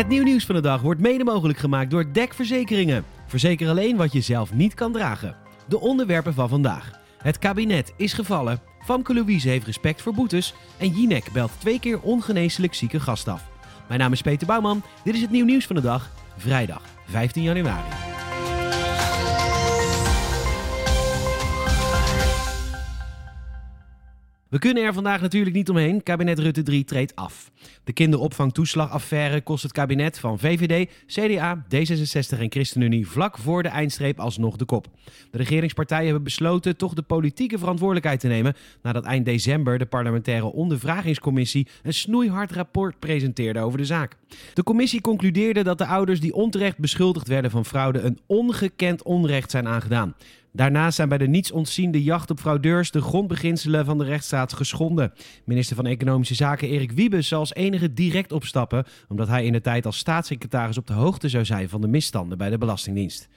Het 0.00 0.08
nieuw 0.08 0.22
nieuws 0.22 0.46
van 0.46 0.54
de 0.54 0.60
dag 0.60 0.80
wordt 0.80 1.00
mede 1.00 1.24
mogelijk 1.24 1.58
gemaakt 1.58 1.90
door 1.90 2.12
DEC 2.12 2.34
Verzekeringen. 2.34 3.04
Verzeker 3.26 3.68
alleen 3.68 3.96
wat 3.96 4.12
je 4.12 4.20
zelf 4.20 4.52
niet 4.52 4.74
kan 4.74 4.92
dragen. 4.92 5.36
De 5.68 5.80
onderwerpen 5.80 6.34
van 6.34 6.48
vandaag. 6.48 6.90
Het 7.22 7.38
kabinet 7.38 7.92
is 7.96 8.12
gevallen. 8.12 8.60
Famke 8.84 9.14
Louise 9.14 9.48
heeft 9.48 9.66
respect 9.66 10.02
voor 10.02 10.14
boetes. 10.14 10.54
En 10.78 10.88
Jinek 10.88 11.32
belt 11.32 11.52
twee 11.58 11.80
keer 11.80 12.00
ongeneeslijk 12.00 12.74
zieke 12.74 13.00
gast 13.00 13.28
af. 13.28 13.42
Mijn 13.88 14.00
naam 14.00 14.12
is 14.12 14.22
Peter 14.22 14.46
Bouwman. 14.46 14.82
Dit 15.04 15.14
is 15.14 15.20
het 15.20 15.30
nieuw 15.30 15.44
nieuws 15.44 15.66
van 15.66 15.76
de 15.76 15.82
dag. 15.82 16.10
Vrijdag 16.36 16.82
15 17.06 17.42
januari. 17.42 17.99
We 24.50 24.58
kunnen 24.58 24.82
er 24.84 24.92
vandaag 24.92 25.20
natuurlijk 25.20 25.56
niet 25.56 25.70
omheen. 25.70 26.02
Kabinet 26.02 26.38
Rutte 26.38 26.62
3 26.62 26.84
treedt 26.84 27.16
af. 27.16 27.50
De 27.84 27.92
kinderopvangtoeslagaffaire 27.92 29.40
kost 29.40 29.62
het 29.62 29.72
kabinet 29.72 30.18
van 30.18 30.38
VVD, 30.38 30.90
CDA, 31.06 31.64
D66 31.64 32.38
en 32.38 32.50
ChristenUnie 32.50 33.08
vlak 33.08 33.38
voor 33.38 33.62
de 33.62 33.68
eindstreep 33.68 34.20
alsnog 34.20 34.56
de 34.56 34.64
kop. 34.64 34.86
De 35.30 35.38
regeringspartijen 35.38 36.04
hebben 36.04 36.22
besloten 36.22 36.76
toch 36.76 36.94
de 36.94 37.02
politieke 37.02 37.58
verantwoordelijkheid 37.58 38.20
te 38.20 38.28
nemen 38.28 38.56
nadat 38.82 39.04
eind 39.04 39.24
december 39.24 39.78
de 39.78 39.86
parlementaire 39.86 40.52
ondervragingscommissie 40.52 41.68
een 41.82 41.94
snoeihard 41.94 42.52
rapport 42.52 42.98
presenteerde 42.98 43.60
over 43.60 43.78
de 43.78 43.84
zaak. 43.84 44.16
De 44.54 44.62
commissie 44.62 45.00
concludeerde 45.00 45.62
dat 45.62 45.78
de 45.78 45.86
ouders 45.86 46.20
die 46.20 46.34
onterecht 46.34 46.78
beschuldigd 46.78 47.28
werden 47.28 47.50
van 47.50 47.64
fraude 47.64 48.00
een 48.00 48.18
ongekend 48.26 49.02
onrecht 49.02 49.50
zijn 49.50 49.68
aangedaan. 49.68 50.14
Daarnaast 50.52 50.96
zijn 50.96 51.08
bij 51.08 51.18
de 51.18 51.28
niets 51.28 51.52
ontziende 51.52 52.02
jacht 52.02 52.30
op 52.30 52.40
fraudeurs 52.40 52.90
de 52.90 53.00
grondbeginselen 53.00 53.84
van 53.84 53.98
de 53.98 54.04
rechtsstaat 54.04 54.52
geschonden. 54.52 55.12
Minister 55.44 55.76
van 55.76 55.86
Economische 55.86 56.34
Zaken 56.34 56.68
Erik 56.68 56.92
Wiebes 56.92 57.28
zal 57.28 57.38
als 57.38 57.54
enige 57.54 57.92
direct 57.92 58.32
opstappen, 58.32 58.84
omdat 59.08 59.28
hij 59.28 59.44
in 59.44 59.52
de 59.52 59.60
tijd 59.60 59.86
als 59.86 59.98
staatssecretaris 59.98 60.78
op 60.78 60.86
de 60.86 60.92
hoogte 60.92 61.28
zou 61.28 61.44
zijn 61.44 61.68
van 61.68 61.80
de 61.80 61.88
misstanden 61.88 62.38
bij 62.38 62.50
de 62.50 62.58
Belastingdienst. 62.58 63.28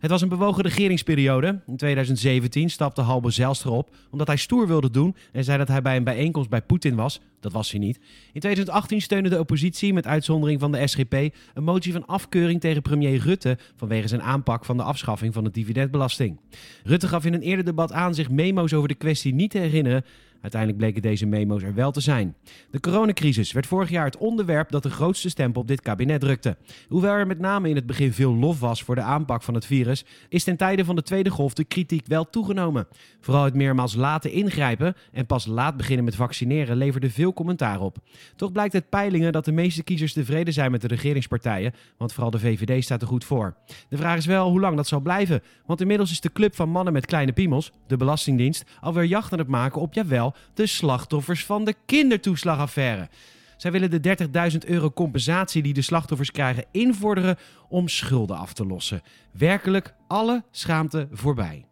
Het 0.00 0.10
was 0.10 0.22
een 0.22 0.28
bewogen 0.28 0.62
regeringsperiode. 0.62 1.60
In 1.66 1.76
2017 1.76 2.70
stapte 2.70 3.00
Halbe 3.00 3.30
Zijlstra 3.30 3.70
op 3.70 3.96
omdat 4.10 4.26
hij 4.26 4.36
stoer 4.36 4.66
wilde 4.66 4.90
doen 4.90 5.16
en 5.32 5.44
zei 5.44 5.58
dat 5.58 5.68
hij 5.68 5.82
bij 5.82 5.96
een 5.96 6.04
bijeenkomst 6.04 6.50
bij 6.50 6.62
Poetin 6.62 6.94
was. 6.94 7.20
Dat 7.40 7.52
was 7.52 7.70
hij 7.70 7.80
niet. 7.80 7.96
In 8.32 8.40
2018 8.40 9.00
steunde 9.00 9.28
de 9.28 9.38
oppositie, 9.38 9.92
met 9.92 10.06
uitzondering 10.06 10.60
van 10.60 10.72
de 10.72 10.86
SGP, 10.86 11.14
een 11.54 11.64
motie 11.64 11.92
van 11.92 12.06
afkeuring 12.06 12.60
tegen 12.60 12.82
premier 12.82 13.18
Rutte 13.18 13.58
vanwege 13.76 14.08
zijn 14.08 14.22
aanpak 14.22 14.64
van 14.64 14.76
de 14.76 14.82
afschaffing 14.82 15.34
van 15.34 15.44
de 15.44 15.50
dividendbelasting. 15.50 16.40
Rutte 16.84 17.08
gaf 17.08 17.24
in 17.24 17.34
een 17.34 17.42
eerder 17.42 17.64
debat 17.64 17.92
aan 17.92 18.14
zich 18.14 18.30
memo's 18.30 18.72
over 18.72 18.88
de 18.88 18.94
kwestie 18.94 19.34
niet 19.34 19.50
te 19.50 19.58
herinneren 19.58 20.04
Uiteindelijk 20.40 20.80
bleken 20.80 21.02
deze 21.02 21.26
memo's 21.26 21.62
er 21.62 21.74
wel 21.74 21.90
te 21.90 22.00
zijn. 22.00 22.34
De 22.70 22.80
coronacrisis 22.80 23.52
werd 23.52 23.66
vorig 23.66 23.90
jaar 23.90 24.04
het 24.04 24.16
onderwerp 24.16 24.70
dat 24.70 24.82
de 24.82 24.90
grootste 24.90 25.28
stempel 25.28 25.60
op 25.60 25.68
dit 25.68 25.80
kabinet 25.80 26.20
drukte. 26.20 26.56
Hoewel 26.88 27.12
er 27.12 27.26
met 27.26 27.38
name 27.38 27.68
in 27.68 27.76
het 27.76 27.86
begin 27.86 28.12
veel 28.12 28.34
lof 28.34 28.60
was 28.60 28.82
voor 28.82 28.94
de 28.94 29.00
aanpak 29.00 29.42
van 29.42 29.54
het 29.54 29.66
virus, 29.66 30.04
is 30.28 30.44
ten 30.44 30.56
tijde 30.56 30.84
van 30.84 30.96
de 30.96 31.02
tweede 31.02 31.30
golf 31.30 31.54
de 31.54 31.64
kritiek 31.64 32.06
wel 32.06 32.30
toegenomen. 32.30 32.86
Vooral 33.20 33.44
het 33.44 33.54
meermaals 33.54 33.94
laten 33.94 34.32
ingrijpen 34.32 34.94
en 35.12 35.26
pas 35.26 35.46
laat 35.46 35.76
beginnen 35.76 36.04
met 36.04 36.14
vaccineren 36.14 36.76
leverde 36.76 37.10
veel 37.10 37.32
commentaar 37.32 37.80
op. 37.80 37.96
Toch 38.36 38.52
blijkt 38.52 38.74
uit 38.74 38.88
peilingen 38.88 39.32
dat 39.32 39.44
de 39.44 39.52
meeste 39.52 39.82
kiezers 39.82 40.12
tevreden 40.12 40.52
zijn 40.52 40.70
met 40.70 40.80
de 40.80 40.86
regeringspartijen, 40.86 41.72
want 41.96 42.12
vooral 42.12 42.30
de 42.30 42.38
VVD 42.38 42.84
staat 42.84 43.02
er 43.02 43.08
goed 43.08 43.24
voor. 43.24 43.56
De 43.88 43.96
vraag 43.96 44.16
is 44.16 44.26
wel 44.26 44.50
hoe 44.50 44.60
lang 44.60 44.76
dat 44.76 44.86
zal 44.86 45.00
blijven, 45.00 45.42
want 45.66 45.80
inmiddels 45.80 46.10
is 46.10 46.20
de 46.20 46.32
club 46.32 46.54
van 46.54 46.68
mannen 46.68 46.92
met 46.92 47.06
kleine 47.06 47.32
piemels, 47.32 47.72
de 47.86 47.96
Belastingdienst, 47.96 48.64
alweer 48.80 49.04
jacht 49.04 49.32
aan 49.32 49.38
het 49.38 49.48
maken 49.48 49.80
op 49.80 49.94
jawel 49.94 50.29
de 50.54 50.66
slachtoffers 50.66 51.44
van 51.44 51.64
de 51.64 51.74
kindertoeslagaffaire. 51.86 53.08
Zij 53.56 53.72
willen 53.72 54.02
de 54.02 54.16
30.000 54.52 54.58
euro 54.66 54.90
compensatie 54.90 55.62
die 55.62 55.74
de 55.74 55.82
slachtoffers 55.82 56.30
krijgen 56.30 56.64
invorderen 56.70 57.36
om 57.68 57.88
schulden 57.88 58.36
af 58.36 58.52
te 58.52 58.66
lossen. 58.66 59.02
Werkelijk 59.30 59.94
alle 60.08 60.44
schaamte 60.50 61.08
voorbij. 61.12 61.64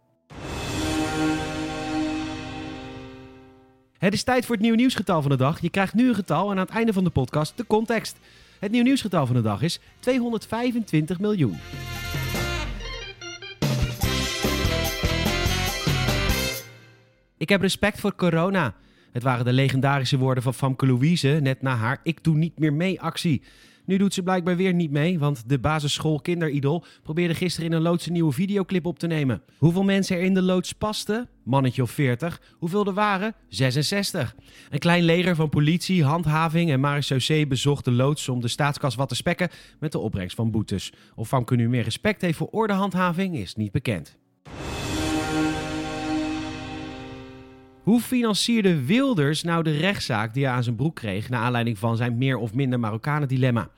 Het 3.99 4.13
is 4.13 4.23
tijd 4.23 4.45
voor 4.45 4.55
het 4.55 4.63
nieuwe 4.63 4.77
nieuwsgetal 4.77 5.23
van 5.23 5.31
de 5.31 5.37
dag. 5.37 5.61
Je 5.61 5.71
krijgt 5.71 5.95
nu 5.95 6.09
een 6.09 6.15
getal 6.15 6.51
en 6.51 6.59
aan 6.59 6.65
het 6.65 6.75
einde 6.75 6.93
van 6.93 7.05
de 7.05 7.11
podcast 7.11 7.57
de 7.57 7.67
context. 7.67 8.17
Het 8.59 8.71
nieuwe 8.71 8.87
nieuwsgetal 8.87 9.27
van 9.27 9.37
de 9.37 9.43
dag 9.43 9.63
is 9.63 9.81
225 10.01 11.19
miljoen. 11.19 11.57
Ik 17.39 17.49
heb 17.49 17.61
respect 17.61 18.01
voor 18.01 18.15
corona. 18.15 18.75
Het 19.13 19.23
waren 19.23 19.45
de 19.45 19.53
legendarische 19.53 20.19
woorden 20.19 20.43
van 20.43 20.55
Famke 20.55 20.87
Louise 20.87 21.29
net 21.29 21.63
na 21.63 21.77
haar 21.77 22.01
Ik 22.03 22.25
doe 22.25 22.37
niet 22.37 22.59
meer 22.59 22.73
mee 22.73 23.01
actie. 23.01 23.43
Nu 23.85 23.97
doet 23.97 24.15
ze 24.15 24.23
blijkbaar 24.23 24.57
weer 24.57 24.75
niet 24.75 24.91
mee, 24.91 25.19
want 25.19 25.49
de 25.49 25.59
basisschool 25.59 26.21
kinderidol 26.21 26.85
probeerde 27.03 27.35
gisteren 27.35 27.71
in 27.71 27.77
een 27.77 27.83
loods 27.83 28.07
een 28.07 28.13
nieuwe 28.13 28.33
videoclip 28.33 28.87
op 28.87 28.99
te 28.99 29.07
nemen. 29.07 29.43
Hoeveel 29.59 29.85
mensen 29.85 30.17
er 30.17 30.23
in 30.23 30.35
de 30.35 30.43
loods 30.43 30.73
pasten? 30.73 31.29
Mannetje 31.45 31.83
of 31.83 31.91
40. 31.91 32.41
Hoeveel 32.53 32.87
er 32.87 32.93
waren? 32.93 33.35
66. 33.49 34.35
Een 34.71 34.79
klein 34.79 35.03
leger 35.03 35.35
van 35.35 35.49
politie, 35.49 36.05
handhaving 36.05 36.71
en 36.71 36.81
marechaussee 36.81 37.47
bezocht 37.47 37.85
de 37.85 37.93
loods 37.93 38.29
om 38.29 38.41
de 38.41 38.49
staatskas 38.49 38.95
wat 38.95 39.09
te 39.09 39.15
spekken 39.15 39.49
met 39.81 39.93
de 39.93 39.99
opbrengst 39.99 40.37
van 40.37 40.51
boetes. 40.51 40.93
Of 41.15 41.29
Famke 41.29 41.57
nu 41.57 41.69
meer 41.69 41.83
respect 41.83 42.21
heeft 42.21 42.39
voor 42.39 42.49
ordehandhaving 42.51 43.37
is 43.37 43.55
niet 43.55 43.73
bekend. 43.73 44.19
Hoe 47.89 48.01
financierde 48.01 48.85
Wilders 48.85 49.43
nou 49.43 49.63
de 49.63 49.77
rechtszaak 49.77 50.35
die 50.35 50.45
hij 50.45 50.53
aan 50.53 50.63
zijn 50.63 50.77
broek 50.77 50.95
kreeg... 50.95 51.29
naar 51.29 51.41
aanleiding 51.41 51.79
van 51.79 51.97
zijn 51.97 52.19
meer 52.19 52.37
of 52.37 52.55
minder 52.55 52.81
Marokkanen-dilemma? 52.81 53.71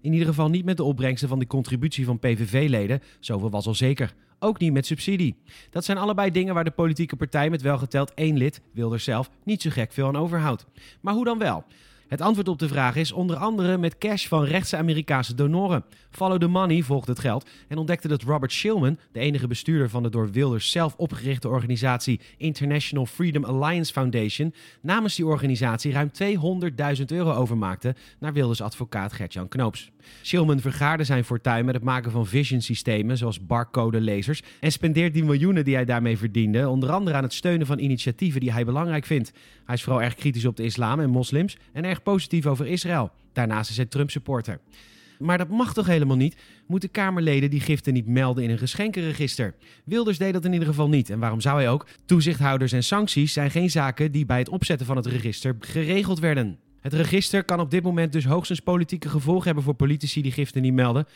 In 0.00 0.12
ieder 0.12 0.26
geval 0.26 0.48
niet 0.48 0.64
met 0.64 0.76
de 0.76 0.82
opbrengsten 0.82 1.28
van 1.28 1.38
de 1.38 1.46
contributie 1.46 2.04
van 2.04 2.18
PVV-leden. 2.18 3.02
Zoveel 3.20 3.50
was 3.50 3.66
al 3.66 3.74
zeker. 3.74 4.14
Ook 4.38 4.58
niet 4.58 4.72
met 4.72 4.86
subsidie. 4.86 5.36
Dat 5.70 5.84
zijn 5.84 5.98
allebei 5.98 6.30
dingen 6.30 6.54
waar 6.54 6.64
de 6.64 6.70
politieke 6.70 7.16
partij 7.16 7.50
met 7.50 7.62
welgeteld 7.62 8.14
één 8.14 8.36
lid, 8.36 8.60
Wilders 8.72 9.04
zelf, 9.04 9.30
niet 9.44 9.62
zo 9.62 9.70
gek 9.70 9.92
veel 9.92 10.06
aan 10.06 10.16
overhoudt. 10.16 10.66
Maar 11.00 11.14
hoe 11.14 11.24
dan 11.24 11.38
wel? 11.38 11.64
Het 12.08 12.20
antwoord 12.20 12.48
op 12.48 12.58
de 12.58 12.68
vraag 12.68 12.96
is 12.96 13.12
onder 13.12 13.36
andere 13.36 13.78
met 13.78 13.98
cash 13.98 14.26
van 14.26 14.44
rechtse 14.44 14.76
Amerikaanse 14.76 15.34
donoren. 15.34 15.84
Follow 16.10 16.40
the 16.40 16.46
Money 16.46 16.82
volgde 16.82 17.10
het 17.10 17.20
geld 17.20 17.50
en 17.68 17.78
ontdekte 17.78 18.08
dat 18.08 18.22
Robert 18.22 18.52
Shillman, 18.52 18.98
de 19.12 19.20
enige 19.20 19.46
bestuurder 19.46 19.90
van 19.90 20.02
de 20.02 20.10
door 20.10 20.30
Wilders 20.30 20.70
zelf 20.70 20.94
opgerichte 20.96 21.48
organisatie 21.48 22.20
International 22.36 23.06
Freedom 23.06 23.44
Alliance 23.44 23.92
Foundation, 23.92 24.54
namens 24.80 25.16
die 25.16 25.26
organisatie 25.26 25.92
ruim 25.92 26.10
200.000 26.98 27.04
euro 27.06 27.32
overmaakte 27.32 27.94
naar 28.18 28.32
Wilders 28.32 28.60
advocaat 28.60 29.12
Gertjan 29.12 29.48
Knoops. 29.48 29.92
Shillman 30.22 30.60
vergaarde 30.60 31.04
zijn 31.04 31.24
fortuin 31.24 31.64
met 31.64 31.74
het 31.74 31.84
maken 31.84 32.10
van 32.10 32.26
vision 32.26 32.60
systemen 32.60 33.16
zoals 33.16 33.46
barcode-lezers 33.46 34.42
en 34.60 34.72
spendeert 34.72 35.14
die 35.14 35.24
miljoenen 35.24 35.64
die 35.64 35.74
hij 35.74 35.84
daarmee 35.84 36.18
verdiende 36.18 36.68
onder 36.68 36.90
andere 36.90 37.16
aan 37.16 37.22
het 37.22 37.32
steunen 37.32 37.66
van 37.66 37.78
initiatieven 37.78 38.40
die 38.40 38.52
hij 38.52 38.64
belangrijk 38.64 39.04
vindt. 39.04 39.32
Hij 39.64 39.74
is 39.74 39.82
vooral 39.82 40.02
erg 40.02 40.14
kritisch 40.14 40.44
op 40.44 40.56
de 40.56 40.62
islam 40.62 41.00
en 41.00 41.10
moslims 41.10 41.56
en 41.72 41.84
positief 42.02 42.46
over 42.46 42.66
Israël. 42.66 43.10
Daarnaast 43.32 43.70
is 43.70 43.76
hij 43.76 43.86
Trump-supporter. 43.86 44.60
Maar 45.18 45.38
dat 45.38 45.48
mag 45.48 45.74
toch 45.74 45.86
helemaal 45.86 46.16
niet? 46.16 46.36
Moeten 46.66 46.90
Kamerleden 46.90 47.50
die 47.50 47.60
giften 47.60 47.92
niet 47.92 48.06
melden 48.06 48.44
in 48.44 48.50
een 48.50 48.58
geschenkenregister? 48.58 49.54
Wilders 49.84 50.18
deed 50.18 50.32
dat 50.32 50.44
in 50.44 50.52
ieder 50.52 50.68
geval 50.68 50.88
niet. 50.88 51.10
En 51.10 51.18
waarom 51.18 51.40
zou 51.40 51.56
hij 51.56 51.70
ook? 51.70 51.86
Toezichthouders 52.04 52.72
en 52.72 52.84
sancties 52.84 53.32
zijn 53.32 53.50
geen 53.50 53.70
zaken 53.70 54.12
die 54.12 54.26
bij 54.26 54.38
het 54.38 54.48
opzetten 54.48 54.86
van 54.86 54.96
het 54.96 55.06
register 55.06 55.56
geregeld 55.60 56.18
werden. 56.18 56.58
Het 56.80 56.92
register 56.92 57.44
kan 57.44 57.60
op 57.60 57.70
dit 57.70 57.82
moment 57.82 58.12
dus 58.12 58.24
hoogstens 58.24 58.60
politieke 58.60 59.08
gevolgen 59.08 59.44
hebben 59.44 59.64
voor 59.64 59.74
politici 59.74 60.22
die 60.22 60.32
giften 60.32 60.62
niet 60.62 60.72
melden. 60.72 61.06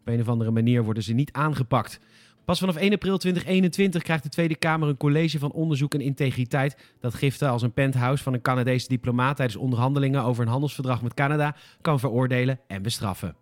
Op 0.00 0.12
een 0.12 0.20
of 0.20 0.28
andere 0.28 0.50
manier 0.50 0.84
worden 0.84 1.02
ze 1.02 1.12
niet 1.12 1.32
aangepakt. 1.32 2.00
Pas 2.46 2.58
vanaf 2.58 2.76
1 2.76 2.92
april 2.92 3.18
2021 3.18 4.02
krijgt 4.02 4.22
de 4.22 4.28
Tweede 4.28 4.56
Kamer 4.56 4.88
een 4.88 4.96
college 4.96 5.38
van 5.38 5.52
onderzoek 5.52 5.94
en 5.94 6.00
integriteit 6.00 6.76
dat 7.00 7.14
giften 7.14 7.48
als 7.48 7.62
een 7.62 7.72
penthouse 7.72 8.22
van 8.22 8.32
een 8.32 8.40
Canadese 8.40 8.88
diplomaat 8.88 9.36
tijdens 9.36 9.58
onderhandelingen 9.58 10.22
over 10.22 10.42
een 10.42 10.50
handelsverdrag 10.50 11.02
met 11.02 11.14
Canada 11.14 11.56
kan 11.80 12.00
veroordelen 12.00 12.60
en 12.66 12.82
bestraffen. 12.82 13.36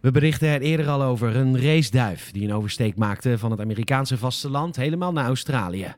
We 0.00 0.10
berichten 0.10 0.48
er 0.48 0.60
eerder 0.60 0.88
al 0.88 1.02
over 1.02 1.36
een 1.36 1.60
raceduif 1.60 2.30
die 2.30 2.44
een 2.44 2.54
oversteek 2.54 2.96
maakte 2.96 3.38
van 3.38 3.50
het 3.50 3.60
Amerikaanse 3.60 4.18
vasteland 4.18 4.76
helemaal 4.76 5.12
naar 5.12 5.26
Australië. 5.26 5.94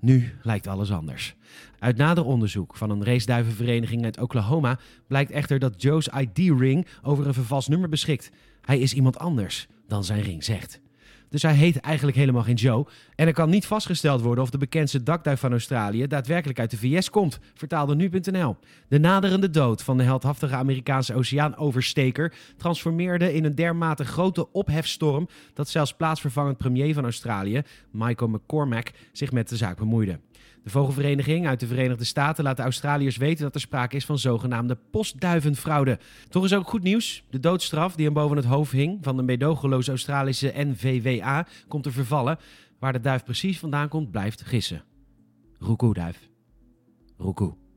Nu 0.00 0.32
lijkt 0.42 0.66
alles 0.66 0.92
anders. 0.92 1.34
Uit 1.78 1.96
nader 1.96 2.24
onderzoek 2.24 2.76
van 2.76 2.90
een 2.90 3.04
raceduivenvereniging 3.04 4.04
uit 4.04 4.20
Oklahoma 4.20 4.78
blijkt 5.06 5.30
echter 5.30 5.58
dat 5.58 5.82
Joe's 5.82 6.08
ID-ring 6.18 6.86
over 7.02 7.26
een 7.26 7.34
vervals 7.34 7.68
nummer 7.68 7.88
beschikt. 7.88 8.30
Hij 8.60 8.78
is 8.78 8.94
iemand 8.94 9.18
anders 9.18 9.66
dan 9.86 10.04
zijn 10.04 10.22
ring 10.22 10.44
zegt. 10.44 10.80
Dus 11.28 11.42
hij 11.42 11.54
heet 11.54 11.80
eigenlijk 11.80 12.16
helemaal 12.16 12.42
geen 12.42 12.54
Joe. 12.54 12.86
En 13.14 13.26
er 13.26 13.32
kan 13.32 13.50
niet 13.50 13.66
vastgesteld 13.66 14.20
worden 14.20 14.44
of 14.44 14.50
de 14.50 14.58
bekendste 14.58 15.02
dakduif 15.02 15.40
van 15.40 15.50
Australië 15.50 16.06
daadwerkelijk 16.06 16.58
uit 16.58 16.70
de 16.70 16.76
VS 16.76 17.10
komt, 17.10 17.38
vertaalde 17.54 17.94
nu.nl. 17.94 18.56
De 18.88 18.98
naderende 18.98 19.50
dood 19.50 19.82
van 19.82 19.96
de 19.96 20.02
heldhaftige 20.02 20.54
Amerikaanse 20.54 21.14
oceaanoversteker 21.14 22.34
transformeerde 22.56 23.34
in 23.34 23.44
een 23.44 23.54
dermate 23.54 24.04
grote 24.04 24.52
ophefstorm 24.52 25.28
dat 25.54 25.68
zelfs 25.68 25.94
plaatsvervangend 25.94 26.56
premier 26.56 26.94
van 26.94 27.04
Australië, 27.04 27.62
Michael 27.90 28.30
McCormack, 28.30 28.90
zich 29.12 29.32
met 29.32 29.48
de 29.48 29.56
zaak 29.56 29.78
bemoeide. 29.78 30.18
De 30.68 30.74
vogelvereniging 30.74 31.46
uit 31.46 31.60
de 31.60 31.66
Verenigde 31.66 32.04
Staten 32.04 32.44
laat 32.44 32.56
de 32.56 32.62
Australiërs 32.62 33.16
weten 33.16 33.44
dat 33.44 33.54
er 33.54 33.60
sprake 33.60 33.96
is 33.96 34.04
van 34.04 34.18
zogenaamde 34.18 34.78
postduivenfraude. 34.90 35.98
Toch 36.28 36.44
is 36.44 36.54
ook 36.54 36.68
goed 36.68 36.82
nieuws. 36.82 37.24
De 37.30 37.40
doodstraf 37.40 37.94
die 37.94 38.04
hem 38.04 38.14
boven 38.14 38.36
het 38.36 38.46
hoofd 38.46 38.72
hing 38.72 38.98
van 39.00 39.16
de 39.16 39.22
meedogenloze 39.22 39.90
Australische 39.90 40.52
NVWA 40.54 41.46
komt 41.68 41.82
te 41.82 41.90
vervallen. 41.90 42.38
Waar 42.78 42.92
de 42.92 43.00
duif 43.00 43.24
precies 43.24 43.58
vandaan 43.58 43.88
komt, 43.88 44.10
blijft 44.10 44.42
gissen. 44.42 44.84
Roekoe-duif. 45.58 46.28
Roekoe. 47.16 47.67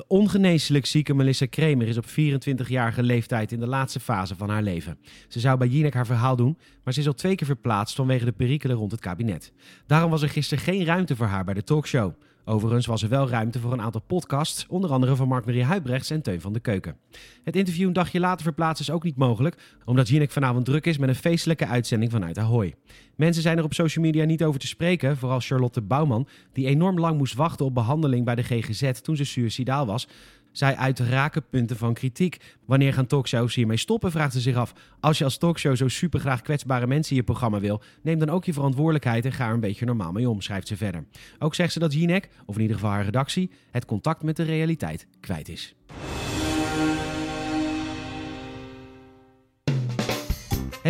De 0.00 0.06
ongeneeslijk 0.08 0.86
zieke 0.86 1.14
Melissa 1.14 1.46
Kramer 1.46 1.88
is 1.88 1.96
op 1.96 2.06
24-jarige 2.06 3.02
leeftijd 3.02 3.52
in 3.52 3.60
de 3.60 3.66
laatste 3.66 4.00
fase 4.00 4.36
van 4.36 4.48
haar 4.48 4.62
leven. 4.62 4.98
Ze 5.28 5.40
zou 5.40 5.58
bij 5.58 5.68
Jinek 5.68 5.94
haar 5.94 6.06
verhaal 6.06 6.36
doen, 6.36 6.58
maar 6.84 6.94
ze 6.94 7.00
is 7.00 7.06
al 7.06 7.12
twee 7.12 7.34
keer 7.34 7.46
verplaatst 7.46 7.96
vanwege 7.96 8.24
de 8.24 8.32
perikelen 8.32 8.76
rond 8.76 8.90
het 8.92 9.00
kabinet. 9.00 9.52
Daarom 9.86 10.10
was 10.10 10.22
er 10.22 10.28
gisteren 10.28 10.64
geen 10.64 10.84
ruimte 10.84 11.16
voor 11.16 11.26
haar 11.26 11.44
bij 11.44 11.54
de 11.54 11.62
talkshow. 11.62 12.12
Overigens 12.44 12.86
was 12.86 13.02
er 13.02 13.08
wel 13.08 13.28
ruimte 13.28 13.60
voor 13.60 13.72
een 13.72 13.80
aantal 13.80 14.02
podcasts, 14.06 14.66
onder 14.68 14.90
andere 14.90 15.16
van 15.16 15.28
Mark-Marie 15.28 15.64
Huibrechts 15.64 16.10
en 16.10 16.22
Teun 16.22 16.40
van 16.40 16.52
de 16.52 16.60
Keuken. 16.60 16.96
Het 17.44 17.56
interview 17.56 17.86
een 17.86 17.92
dagje 17.92 18.20
later 18.20 18.42
verplaatsen 18.42 18.86
is 18.86 18.92
ook 18.92 19.02
niet 19.04 19.16
mogelijk, 19.16 19.56
omdat 19.84 20.08
Jinek 20.08 20.30
vanavond 20.30 20.64
druk 20.64 20.86
is 20.86 20.98
met 20.98 21.08
een 21.08 21.14
feestelijke 21.14 21.66
uitzending 21.66 22.10
vanuit 22.10 22.38
Ahoy. 22.38 22.74
Mensen 23.16 23.42
zijn 23.42 23.58
er 23.58 23.64
op 23.64 23.74
social 23.74 24.04
media 24.04 24.24
niet 24.24 24.44
over 24.44 24.60
te 24.60 24.66
spreken, 24.66 25.16
vooral 25.16 25.40
Charlotte 25.40 25.80
Bouwman, 25.80 26.28
die 26.52 26.66
enorm 26.66 26.98
lang 26.98 27.18
moest 27.18 27.34
wachten 27.34 27.66
op 27.66 27.74
behandeling 27.74 28.24
bij 28.24 28.34
de 28.34 28.42
GGZ 28.42 28.90
toen 28.90 29.16
ze 29.16 29.24
suicidaal 29.24 29.86
was. 29.86 30.08
Zij 30.52 30.76
uit 30.76 30.98
rakenpunten 30.98 31.76
van 31.76 31.94
kritiek. 31.94 32.56
Wanneer 32.66 32.92
gaan 32.92 33.06
talkshows 33.06 33.54
hiermee 33.54 33.76
stoppen, 33.76 34.10
vraagt 34.10 34.32
ze 34.32 34.40
zich 34.40 34.56
af. 34.56 34.72
Als 35.00 35.18
je 35.18 35.24
als 35.24 35.38
talkshow 35.38 35.76
zo 35.76 35.88
supergraag 35.88 36.42
kwetsbare 36.42 36.86
mensen 36.86 37.10
in 37.10 37.16
je 37.16 37.22
programma 37.22 37.60
wil, 37.60 37.82
neem 38.02 38.18
dan 38.18 38.30
ook 38.30 38.44
je 38.44 38.52
verantwoordelijkheid 38.52 39.24
en 39.24 39.32
ga 39.32 39.46
er 39.46 39.54
een 39.54 39.60
beetje 39.60 39.84
normaal 39.84 40.12
mee 40.12 40.28
om, 40.28 40.40
schrijft 40.40 40.68
ze 40.68 40.76
verder. 40.76 41.04
Ook 41.38 41.54
zegt 41.54 41.72
ze 41.72 41.78
dat 41.78 41.92
Jinek, 41.92 42.28
of 42.46 42.54
in 42.54 42.60
ieder 42.60 42.76
geval 42.76 42.90
haar 42.90 43.04
redactie, 43.04 43.50
het 43.70 43.84
contact 43.84 44.22
met 44.22 44.36
de 44.36 44.42
realiteit 44.42 45.06
kwijt 45.20 45.48
is. 45.48 45.74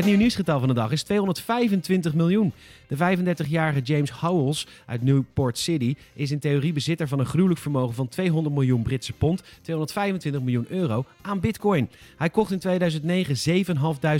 Het 0.00 0.08
nieuw 0.08 0.18
nieuwsgetal 0.18 0.58
van 0.58 0.68
de 0.68 0.74
dag 0.74 0.92
is 0.92 1.02
225 1.02 2.14
miljoen. 2.14 2.52
De 2.86 2.96
35-jarige 2.96 3.80
James 3.80 4.10
Howells 4.10 4.66
uit 4.86 5.02
Newport 5.02 5.58
City 5.58 5.94
is 6.14 6.30
in 6.30 6.38
theorie 6.38 6.72
bezitter 6.72 7.08
van 7.08 7.18
een 7.18 7.26
gruwelijk 7.26 7.60
vermogen 7.60 7.94
van 7.94 8.08
200 8.08 8.54
miljoen 8.54 8.82
Britse 8.82 9.12
pond, 9.12 9.42
225 9.62 10.40
miljoen 10.40 10.66
euro 10.68 11.04
aan 11.20 11.40
bitcoin. 11.40 11.90
Hij 12.16 12.30
kocht 12.30 12.52
in 12.52 12.58
2009 12.58 13.64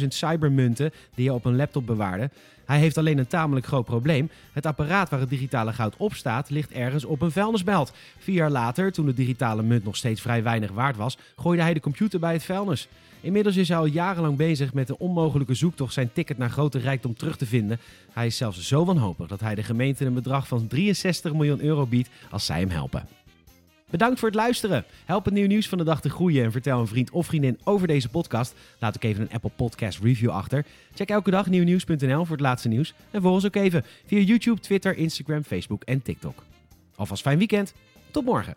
7.500 0.03 0.07
cybermunten 0.09 0.93
die 1.15 1.27
hij 1.27 1.35
op 1.35 1.45
een 1.45 1.57
laptop 1.57 1.87
bewaarde. 1.87 2.31
Hij 2.71 2.79
heeft 2.79 2.99
alleen 2.99 3.19
een 3.19 3.27
tamelijk 3.27 3.67
groot 3.67 3.85
probleem. 3.85 4.31
Het 4.53 4.67
apparaat 4.67 5.09
waar 5.11 5.21
het 5.21 5.29
digitale 5.29 5.73
goud 5.73 5.95
op 5.97 6.15
staat 6.15 6.51
ligt 6.51 6.71
ergens 6.71 7.05
op 7.05 7.23
een 7.23 7.31
vuilnisbelt. 7.31 7.93
Vier 8.19 8.35
jaar 8.35 8.51
later, 8.51 8.93
toen 8.93 9.07
de 9.07 9.15
digitale 9.15 9.63
munt 9.63 9.85
nog 9.85 9.97
steeds 9.97 10.21
vrij 10.21 10.43
weinig 10.43 10.71
waard 10.71 10.97
was, 10.97 11.19
gooide 11.37 11.63
hij 11.63 11.75
de 11.75 11.81
computer 11.81 12.21
bij 12.21 12.33
het 12.33 12.45
vuilnis. 12.45 12.89
Inmiddels 13.21 13.57
is 13.57 13.69
hij 13.69 13.77
al 13.77 13.87
jarenlang 13.87 14.37
bezig 14.37 14.73
met 14.73 14.87
de 14.87 14.99
onmogelijke 14.99 15.55
zoektocht 15.55 15.93
zijn 15.93 16.13
ticket 16.13 16.39
naar 16.39 16.51
grote 16.51 16.79
rijkdom 16.79 17.15
terug 17.15 17.37
te 17.37 17.47
vinden. 17.47 17.81
Hij 18.13 18.27
is 18.27 18.37
zelfs 18.37 18.67
zo 18.67 18.85
wanhopig 18.85 19.27
dat 19.27 19.41
hij 19.41 19.55
de 19.55 19.63
gemeente 19.63 20.05
een 20.05 20.15
bedrag 20.15 20.49
van 20.49 20.67
63 20.67 21.33
miljoen 21.33 21.63
euro 21.63 21.87
biedt 21.87 22.09
als 22.31 22.47
zij 22.47 22.61
hem 22.61 22.71
helpen. 22.71 23.09
Bedankt 23.91 24.19
voor 24.19 24.29
het 24.29 24.37
luisteren. 24.37 24.85
Help 25.05 25.25
het 25.25 25.35
nieuw 25.35 25.47
nieuws 25.47 25.69
van 25.69 25.79
de 25.79 25.85
dag 25.85 26.01
te 26.01 26.11
groeien 26.11 26.45
en 26.45 26.53
vertel 26.53 26.81
een 26.81 26.87
vriend 26.87 27.11
of 27.11 27.27
vriendin 27.27 27.59
over 27.65 27.87
deze 27.87 28.09
podcast. 28.09 28.55
Laat 28.79 28.97
ook 28.97 29.03
even 29.03 29.23
een 29.23 29.33
Apple 29.33 29.51
Podcast 29.57 29.99
review 30.03 30.31
achter. 30.31 30.65
Check 30.95 31.09
elke 31.09 31.31
dag 31.31 31.47
nieuwnieuws.nl 31.47 32.25
voor 32.25 32.37
het 32.37 32.41
laatste 32.41 32.69
nieuws. 32.69 32.95
En 33.11 33.23
volg 33.23 33.35
ons 33.35 33.47
ook 33.47 33.57
even 33.57 33.85
via 34.07 34.21
YouTube, 34.21 34.61
Twitter, 34.61 34.97
Instagram, 34.97 35.43
Facebook 35.43 35.83
en 35.83 36.03
TikTok. 36.03 36.45
Alvast 36.95 37.23
fijn 37.23 37.39
weekend. 37.39 37.75
Tot 38.11 38.25
morgen. 38.25 38.57